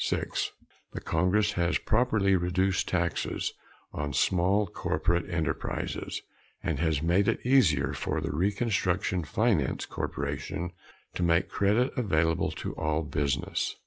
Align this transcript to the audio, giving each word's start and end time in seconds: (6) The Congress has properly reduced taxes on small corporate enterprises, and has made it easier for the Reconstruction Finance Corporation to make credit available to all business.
(6) 0.03 0.53
The 0.93 0.99
Congress 0.99 1.51
has 1.51 1.77
properly 1.77 2.35
reduced 2.35 2.87
taxes 2.87 3.53
on 3.93 4.13
small 4.13 4.65
corporate 4.65 5.29
enterprises, 5.29 6.23
and 6.63 6.79
has 6.79 7.03
made 7.03 7.27
it 7.27 7.45
easier 7.45 7.93
for 7.93 8.19
the 8.19 8.31
Reconstruction 8.31 9.23
Finance 9.23 9.85
Corporation 9.85 10.71
to 11.13 11.21
make 11.21 11.49
credit 11.49 11.93
available 11.95 12.49
to 12.49 12.73
all 12.73 13.03
business. 13.03 13.75